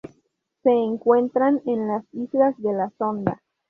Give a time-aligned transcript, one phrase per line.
[0.63, 3.39] Se encuentran en las Islas de la Sonda.